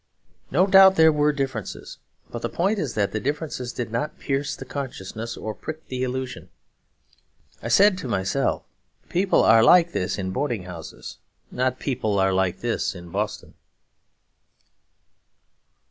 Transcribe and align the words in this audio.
No 0.49 0.65
doubt 0.65 0.95
there 0.95 1.11
were 1.11 1.31
differences; 1.31 1.99
but 2.31 2.41
the 2.41 2.49
point 2.49 2.79
is 2.79 2.95
that 2.95 3.11
the 3.11 3.19
differences 3.19 3.71
did 3.71 3.91
not 3.91 4.17
pierce 4.17 4.55
the 4.55 4.65
consciousness 4.65 5.37
or 5.37 5.53
prick 5.53 5.89
the 5.89 6.01
illusion. 6.01 6.49
I 7.61 7.67
said 7.67 7.99
to 7.99 8.07
myself, 8.07 8.63
'People 9.09 9.43
are 9.43 9.63
like 9.63 9.91
this 9.91 10.17
in 10.17 10.31
boarding 10.31 10.63
houses,' 10.63 11.19
not 11.51 11.77
'People 11.77 12.17
are 12.17 12.33
like 12.33 12.61
this 12.61 12.95
in 12.95 13.11
Boston.' 13.11 13.53